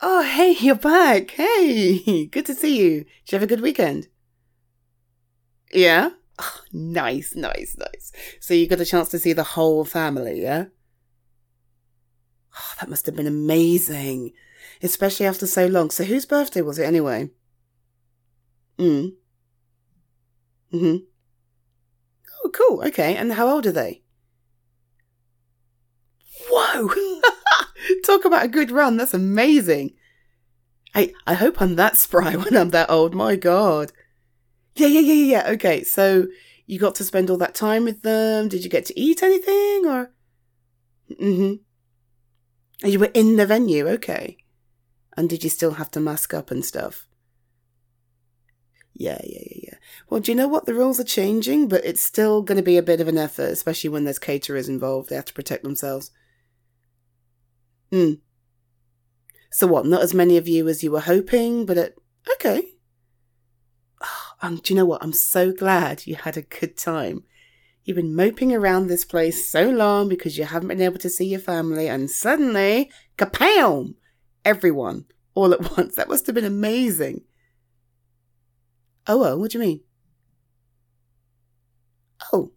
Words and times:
Oh, 0.00 0.22
hey, 0.22 0.52
you're 0.60 0.76
back. 0.76 1.32
Hey, 1.32 2.26
good 2.26 2.46
to 2.46 2.54
see 2.54 2.78
you. 2.78 2.98
Did 3.24 3.32
you 3.32 3.36
have 3.36 3.42
a 3.42 3.48
good 3.48 3.60
weekend? 3.60 4.06
Yeah? 5.72 6.10
Oh, 6.38 6.60
nice, 6.72 7.34
nice, 7.34 7.76
nice. 7.76 8.12
So 8.40 8.54
you 8.54 8.68
got 8.68 8.80
a 8.80 8.84
chance 8.84 9.08
to 9.08 9.18
see 9.18 9.32
the 9.32 9.42
whole 9.42 9.84
family, 9.84 10.40
yeah? 10.40 10.66
Oh, 12.54 12.74
that 12.78 12.88
must 12.88 13.06
have 13.06 13.16
been 13.16 13.26
amazing. 13.26 14.32
Especially 14.82 15.26
after 15.26 15.48
so 15.48 15.66
long. 15.66 15.90
So 15.90 16.04
whose 16.04 16.26
birthday 16.26 16.62
was 16.62 16.78
it 16.78 16.84
anyway? 16.84 17.30
Mm. 18.78 19.14
Mm-hmm. 20.72 20.96
Oh, 22.44 22.50
cool. 22.50 22.84
Okay. 22.86 23.16
And 23.16 23.32
how 23.32 23.48
old 23.48 23.66
are 23.66 23.72
they? 23.72 24.02
Whoa! 26.48 27.17
Talk 28.18 28.24
about 28.24 28.44
a 28.44 28.48
good 28.48 28.72
run. 28.72 28.96
That's 28.96 29.14
amazing. 29.14 29.92
I, 30.92 31.12
I 31.24 31.34
hope 31.34 31.62
I'm 31.62 31.76
that 31.76 31.96
spry 32.04 32.34
when 32.34 32.56
I'm 32.56 32.70
that 32.70 32.90
old. 32.90 33.14
My 33.14 33.36
God. 33.36 33.92
Yeah, 34.74 34.88
yeah, 34.88 35.00
yeah, 35.00 35.24
yeah. 35.44 35.50
Okay. 35.52 35.84
So 35.84 36.26
you 36.66 36.80
got 36.80 36.96
to 36.96 37.04
spend 37.04 37.30
all 37.30 37.36
that 37.36 37.54
time 37.54 37.84
with 37.84 38.02
them. 38.02 38.48
Did 38.48 38.64
you 38.64 38.70
get 38.70 38.86
to 38.86 38.98
eat 38.98 39.22
anything 39.22 39.86
or? 39.86 40.10
Mm-hmm. 41.12 42.88
You 42.88 42.98
were 42.98 43.10
in 43.14 43.36
the 43.36 43.46
venue. 43.46 43.86
Okay. 43.86 44.38
And 45.16 45.30
did 45.30 45.44
you 45.44 45.50
still 45.50 45.72
have 45.74 45.90
to 45.92 46.00
mask 46.00 46.34
up 46.34 46.50
and 46.50 46.64
stuff? 46.64 47.06
Yeah, 48.94 49.20
yeah, 49.22 49.42
yeah, 49.48 49.60
yeah. 49.62 49.74
Well, 50.10 50.18
do 50.18 50.32
you 50.32 50.36
know 50.36 50.48
what? 50.48 50.66
The 50.66 50.74
rules 50.74 50.98
are 50.98 51.04
changing, 51.04 51.68
but 51.68 51.84
it's 51.84 52.02
still 52.02 52.42
going 52.42 52.56
to 52.56 52.64
be 52.64 52.76
a 52.76 52.82
bit 52.82 53.00
of 53.00 53.06
an 53.06 53.18
effort, 53.18 53.50
especially 53.50 53.90
when 53.90 54.02
there's 54.02 54.18
caterers 54.18 54.68
involved. 54.68 55.08
They 55.08 55.14
have 55.14 55.24
to 55.26 55.34
protect 55.34 55.62
themselves. 55.62 56.10
Hmm. 57.90 58.14
So 59.50 59.66
what? 59.66 59.86
Not 59.86 60.02
as 60.02 60.14
many 60.14 60.36
of 60.36 60.46
you 60.46 60.68
as 60.68 60.82
you 60.82 60.90
were 60.90 61.00
hoping, 61.00 61.66
but 61.66 61.78
it, 61.78 61.98
okay. 62.34 62.62
Oh, 64.40 64.46
um, 64.46 64.60
do 64.62 64.72
you 64.72 64.78
know 64.78 64.86
what? 64.86 65.02
I'm 65.02 65.12
so 65.12 65.50
glad 65.50 66.06
you 66.06 66.14
had 66.14 66.36
a 66.36 66.42
good 66.42 66.76
time. 66.76 67.24
You've 67.82 67.96
been 67.96 68.14
moping 68.14 68.54
around 68.54 68.86
this 68.86 69.04
place 69.04 69.50
so 69.50 69.68
long 69.68 70.08
because 70.08 70.38
you 70.38 70.44
haven't 70.44 70.68
been 70.68 70.80
able 70.80 70.98
to 70.98 71.10
see 71.10 71.24
your 71.24 71.40
family, 71.40 71.88
and 71.88 72.08
suddenly, 72.08 72.90
kapow! 73.16 73.94
Everyone, 74.44 75.06
all 75.34 75.52
at 75.52 75.76
once. 75.76 75.96
That 75.96 76.08
must 76.08 76.26
have 76.26 76.36
been 76.36 76.44
amazing. 76.44 77.22
Oh, 79.08 79.18
well, 79.18 79.40
what 79.40 79.50
do 79.50 79.58
you 79.58 79.64
mean? 79.64 79.80
Oh. 82.32 82.52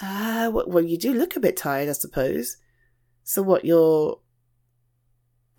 Ah, 0.00 0.46
uh, 0.46 0.50
well, 0.50 0.82
you 0.82 0.96
do 0.98 1.12
look 1.12 1.36
a 1.36 1.40
bit 1.40 1.56
tired, 1.56 1.88
I 1.88 1.92
suppose. 1.92 2.56
So 3.24 3.42
what, 3.42 3.64
you're. 3.64 4.18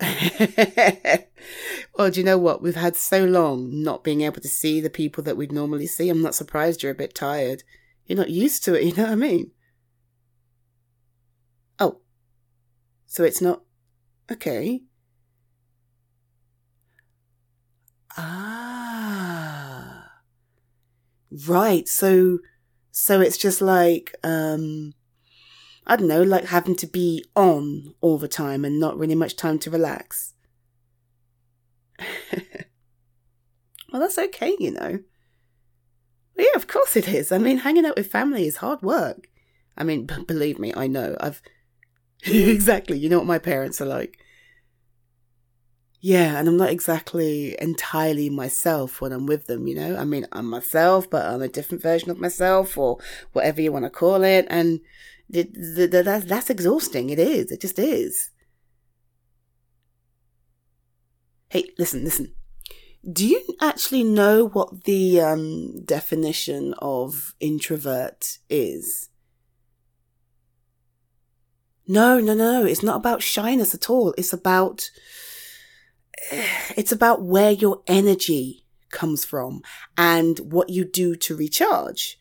well, 1.98 2.10
do 2.10 2.20
you 2.20 2.24
know 2.24 2.38
what? 2.38 2.62
We've 2.62 2.74
had 2.74 2.96
so 2.96 3.24
long 3.24 3.82
not 3.82 4.04
being 4.04 4.22
able 4.22 4.40
to 4.40 4.48
see 4.48 4.80
the 4.80 4.90
people 4.90 5.22
that 5.24 5.36
we'd 5.36 5.52
normally 5.52 5.86
see. 5.86 6.08
I'm 6.08 6.22
not 6.22 6.34
surprised 6.34 6.82
you're 6.82 6.92
a 6.92 6.96
bit 6.96 7.14
tired. 7.14 7.62
You're 8.06 8.18
not 8.18 8.30
used 8.30 8.64
to 8.64 8.74
it, 8.74 8.84
you 8.86 8.94
know 8.94 9.04
what 9.04 9.12
I 9.12 9.16
mean? 9.16 9.52
Oh. 11.78 12.00
So 13.06 13.24
it's 13.24 13.40
not. 13.40 13.62
Okay. 14.30 14.82
Ah. 18.16 20.10
Right. 21.46 21.88
So, 21.88 22.38
so 22.90 23.20
it's 23.20 23.38
just 23.38 23.60
like, 23.60 24.14
um, 24.22 24.92
I 25.86 25.96
don't 25.96 26.08
know, 26.08 26.22
like 26.22 26.46
having 26.46 26.76
to 26.76 26.86
be 26.86 27.24
on 27.36 27.94
all 28.00 28.18
the 28.18 28.28
time 28.28 28.64
and 28.64 28.80
not 28.80 28.98
really 28.98 29.14
much 29.14 29.36
time 29.36 29.58
to 29.60 29.70
relax. 29.70 30.34
well, 33.92 34.00
that's 34.00 34.18
okay, 34.18 34.56
you 34.58 34.70
know. 34.70 35.00
Yeah, 36.36 36.46
of 36.56 36.66
course 36.66 36.96
it 36.96 37.08
is. 37.08 37.30
I 37.30 37.38
mean, 37.38 37.58
hanging 37.58 37.84
out 37.84 37.96
with 37.96 38.10
family 38.10 38.46
is 38.46 38.56
hard 38.56 38.82
work. 38.82 39.28
I 39.76 39.84
mean, 39.84 40.06
b- 40.06 40.24
believe 40.26 40.58
me, 40.58 40.72
I 40.74 40.86
know. 40.86 41.16
I've. 41.20 41.42
exactly, 42.26 42.98
you 42.98 43.08
know 43.08 43.18
what 43.18 43.26
my 43.26 43.38
parents 43.38 43.80
are 43.80 43.86
like. 43.86 44.18
Yeah, 46.06 46.38
and 46.38 46.46
I'm 46.46 46.58
not 46.58 46.68
exactly 46.68 47.56
entirely 47.58 48.28
myself 48.28 49.00
when 49.00 49.10
I'm 49.10 49.24
with 49.24 49.46
them, 49.46 49.66
you 49.66 49.74
know? 49.74 49.96
I 49.96 50.04
mean, 50.04 50.26
I'm 50.32 50.50
myself, 50.50 51.08
but 51.08 51.24
I'm 51.24 51.40
a 51.40 51.48
different 51.48 51.82
version 51.82 52.10
of 52.10 52.20
myself, 52.20 52.76
or 52.76 52.98
whatever 53.32 53.62
you 53.62 53.72
want 53.72 53.86
to 53.86 53.90
call 53.90 54.22
it. 54.22 54.46
And 54.50 54.80
that's, 55.30 56.26
that's 56.26 56.50
exhausting. 56.50 57.08
It 57.08 57.18
is. 57.18 57.50
It 57.50 57.62
just 57.62 57.78
is. 57.78 58.32
Hey, 61.48 61.70
listen, 61.78 62.04
listen. 62.04 62.34
Do 63.10 63.26
you 63.26 63.42
actually 63.62 64.04
know 64.04 64.48
what 64.48 64.84
the 64.84 65.22
um, 65.22 65.84
definition 65.86 66.74
of 66.80 67.34
introvert 67.40 68.40
is? 68.50 69.08
No, 71.88 72.20
no, 72.20 72.34
no. 72.34 72.66
It's 72.66 72.82
not 72.82 72.96
about 72.96 73.22
shyness 73.22 73.74
at 73.74 73.88
all. 73.88 74.12
It's 74.18 74.34
about, 74.34 74.90
it's 76.76 76.92
about 76.92 77.22
where 77.22 77.50
your 77.50 77.82
energy 77.86 78.64
comes 78.90 79.24
from 79.24 79.62
and 79.98 80.38
what 80.38 80.70
you 80.70 80.84
do 80.84 81.16
to 81.16 81.36
recharge. 81.36 82.18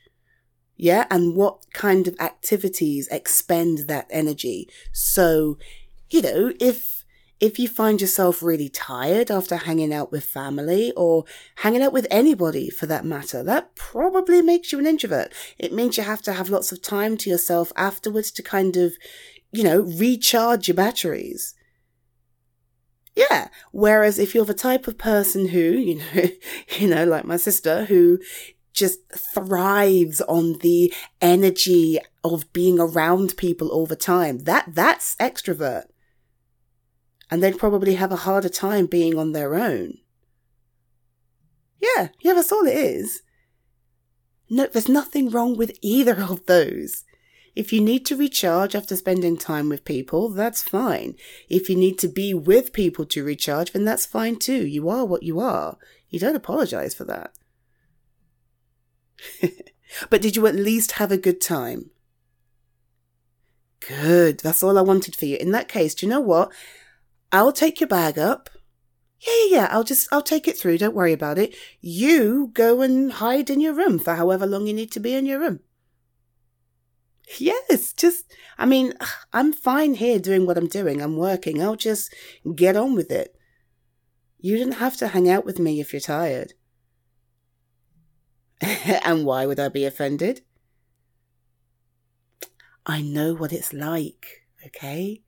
Yeah. 0.76 1.06
And 1.10 1.36
what 1.36 1.72
kind 1.72 2.08
of 2.08 2.20
activities 2.20 3.08
expend 3.10 3.88
that 3.88 4.08
energy. 4.10 4.68
So, 4.92 5.58
you 6.10 6.22
know, 6.22 6.54
if, 6.60 7.06
if 7.40 7.60
you 7.60 7.68
find 7.68 8.02
yourself 8.02 8.42
really 8.42 8.70
tired 8.70 9.30
after 9.30 9.56
hanging 9.56 9.94
out 9.94 10.12
with 10.12 10.26
family 10.26 10.92
or 10.98 11.26
hanging 11.58 11.84
out 11.84 11.94
with 11.94 12.08
anybody 12.10 12.70
for 12.70 12.88
that 12.88 13.06
matter, 13.06 13.44
that 13.44 13.76
probably 13.76 14.42
makes 14.42 14.72
you 14.72 14.80
an 14.80 14.88
introvert. 14.88 15.32
It 15.60 15.74
means 15.74 15.98
you 15.98 16.04
have 16.04 16.24
to 16.24 16.34
have 16.34 16.50
lots 16.50 16.72
of 16.72 16.82
time 16.82 17.18
to 17.18 17.30
yourself 17.30 17.72
afterwards 17.76 18.32
to 18.32 18.42
kind 18.42 18.76
of, 18.76 18.94
you 19.52 19.64
know, 19.64 19.82
recharge 19.82 20.68
your 20.68 20.76
batteries. 20.76 21.54
Yeah. 23.16 23.50
Whereas 23.72 24.18
if 24.20 24.34
you're 24.34 24.46
the 24.46 24.54
type 24.54 24.88
of 24.88 24.98
person 24.98 25.50
who, 25.50 25.60
you 25.60 25.96
know, 25.96 26.30
you 26.78 26.88
know, 26.88 27.06
like 27.06 27.26
my 27.26 27.38
sister 27.38 27.86
who 27.86 28.20
just 28.74 29.00
thrives 29.12 30.20
on 30.22 30.54
the 30.60 30.92
energy 31.22 32.00
of 32.24 32.52
being 32.54 32.80
around 32.80 33.38
people 33.38 33.70
all 33.70 33.86
the 33.86 33.96
time. 33.96 34.40
That, 34.40 34.74
that's 34.74 35.16
extrovert. 35.18 35.84
And 37.30 37.42
they'd 37.42 37.58
probably 37.58 37.96
have 37.96 38.12
a 38.12 38.18
harder 38.18 38.50
time 38.50 38.88
being 38.88 39.18
on 39.18 39.32
their 39.32 39.56
own. 39.56 40.00
Yeah, 41.80 42.10
yeah, 42.22 42.34
that's 42.34 42.52
all 42.52 42.66
it 42.66 42.76
is. 42.76 43.22
No, 44.50 44.68
there's 44.68 44.90
nothing 44.90 45.30
wrong 45.30 45.58
with 45.58 45.78
either 45.82 46.22
of 46.22 46.46
those. 46.46 47.04
If 47.56 47.72
you 47.72 47.82
need 47.82 48.06
to 48.08 48.16
recharge 48.16 48.76
after 48.76 48.96
spending 48.96 49.38
time 49.38 49.70
with 49.70 49.86
people, 49.86 50.30
that's 50.30 50.64
fine. 50.64 51.16
If 51.50 51.70
you 51.70 51.76
need 51.76 52.00
to 52.00 52.08
be 52.08 52.34
with 52.34 52.74
people 52.74 53.06
to 53.08 53.24
recharge, 53.24 53.72
then 53.72 53.86
that's 53.86 54.06
fine 54.06 54.38
too. 54.38 54.66
You 54.66 54.90
are 54.90 55.06
what 55.06 55.24
you 55.24 55.40
are. 55.40 55.78
You 56.10 56.20
don't 56.20 56.36
apologize 56.36 56.96
for 56.96 57.06
that. 57.06 57.34
but 60.10 60.22
did 60.22 60.36
you 60.36 60.48
at 60.48 60.56
least 60.56 60.94
have 60.94 61.12
a 61.12 61.18
good 61.18 61.40
time? 61.40 61.92
Good. 63.88 64.40
That's 64.40 64.64
all 64.64 64.78
I 64.78 64.82
wanted 64.82 65.16
for 65.16 65.26
you. 65.26 65.38
In 65.38 65.52
that 65.52 65.68
case, 65.68 65.94
do 65.94 66.06
you 66.06 66.10
know 66.10 66.22
what? 66.22 66.52
I'll 67.32 67.52
take 67.52 67.80
your 67.80 67.88
bag 67.88 68.18
up. 68.18 68.50
Yeah, 69.20 69.34
yeah, 69.46 69.56
yeah. 69.56 69.68
I'll 69.72 69.84
just, 69.84 70.08
I'll 70.12 70.24
take 70.24 70.48
it 70.48 70.58
through. 70.58 70.80
Don't 70.80 70.96
worry 70.96 71.14
about 71.14 71.38
it. 71.38 71.56
You 71.82 72.52
go 72.54 72.82
and 72.82 73.12
hide 73.14 73.50
in 73.50 73.62
your 73.62 73.74
room 73.74 74.00
for 74.00 74.16
however 74.16 74.48
long 74.48 74.66
you 74.66 74.74
need 74.74 74.92
to 74.94 75.00
be 75.00 75.14
in 75.14 75.26
your 75.26 75.40
room. 75.40 75.60
Yes, 77.38 77.94
just, 77.94 78.26
I 78.58 78.66
mean, 78.66 78.94
I'm 79.34 79.54
fine 79.54 79.96
here 79.96 80.20
doing 80.20 80.46
what 80.46 80.58
I'm 80.58 80.68
doing. 80.68 81.02
I'm 81.02 81.18
working. 81.18 81.62
I'll 81.62 81.76
just 81.76 82.14
get 82.56 82.76
on 82.76 82.96
with 82.96 83.12
it. 83.12 83.36
You 84.40 84.58
didn't 84.58 84.76
have 84.76 84.98
to 84.98 85.08
hang 85.10 85.30
out 85.30 85.46
with 85.46 85.58
me 85.60 85.80
if 85.80 85.94
you're 85.94 86.00
tired. 86.02 86.54
and 88.62 89.26
why 89.26 89.46
would 89.46 89.60
I 89.60 89.70
be 89.70 89.86
offended? 89.86 90.42
I 92.86 93.02
know 93.02 93.34
what 93.34 93.54
it's 93.54 93.72
like, 93.72 94.44
okay? 94.66 95.22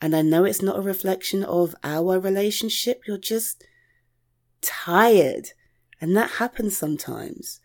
And 0.00 0.14
I 0.14 0.22
know 0.22 0.44
it's 0.44 0.62
not 0.62 0.78
a 0.78 0.82
reflection 0.82 1.42
of 1.42 1.74
our 1.82 2.20
relationship. 2.20 3.02
You're 3.06 3.16
just 3.16 3.64
tired. 4.60 5.48
And 6.00 6.14
that 6.16 6.32
happens 6.32 6.76
sometimes. 6.76 7.60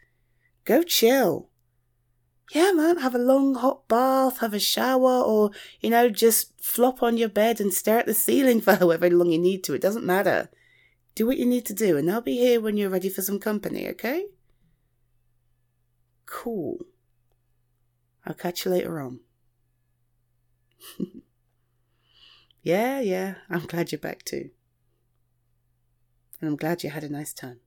Go 0.64 0.84
chill. 0.84 1.51
Yeah, 2.54 2.72
man, 2.74 2.98
have 2.98 3.16
a 3.16 3.20
long 3.20 3.56
hot 3.56 3.88
bath, 3.88 4.40
have 4.40 4.54
a 4.54 4.60
shower, 4.60 5.22
or, 5.22 5.52
you 5.80 5.90
know, 5.90 6.10
just 6.10 6.52
flop 6.62 7.02
on 7.02 7.18
your 7.18 7.30
bed 7.30 7.62
and 7.62 7.74
stare 7.74 8.00
at 8.00 8.06
the 8.06 8.14
ceiling 8.14 8.60
for 8.62 8.76
however 8.76 9.10
long 9.10 9.32
you 9.32 9.40
need 9.40 9.64
to. 9.66 9.74
It 9.74 9.82
doesn't 9.82 10.06
matter. 10.06 10.50
Do 11.16 11.26
what 11.26 11.38
you 11.38 11.46
need 11.46 11.66
to 11.66 11.74
do, 11.74 11.98
and 11.98 12.10
I'll 12.10 12.22
be 12.22 12.38
here 12.38 12.60
when 12.60 12.78
you're 12.78 12.90
ready 12.90 13.10
for 13.10 13.22
some 13.22 13.40
company, 13.40 13.88
okay? 13.90 14.26
Cool. 16.26 16.86
I'll 18.26 18.34
catch 18.34 18.66
you 18.66 18.72
later 18.72 19.00
on. 19.00 19.20
Yeah, 22.64 23.00
yeah, 23.00 23.36
I'm 23.50 23.66
glad 23.66 23.92
you're 23.92 24.00
back 24.00 24.24
too. 24.24 24.52
And 26.40 26.50
I'm 26.50 26.56
glad 26.56 26.84
you 26.84 26.92
had 26.92 27.04
a 27.04 27.10
nice 27.10 27.34
time. 27.34 27.60